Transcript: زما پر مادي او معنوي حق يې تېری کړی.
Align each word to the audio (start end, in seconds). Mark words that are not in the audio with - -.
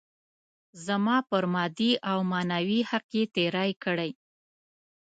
زما 0.85 1.17
پر 1.29 1.43
مادي 1.53 1.91
او 2.11 2.17
معنوي 2.31 2.79
حق 2.89 3.07
يې 3.17 3.23
تېری 3.35 3.71
کړی. 3.83 4.11